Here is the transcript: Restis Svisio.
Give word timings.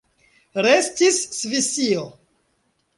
Restis 0.67 1.21
Svisio. 1.41 2.05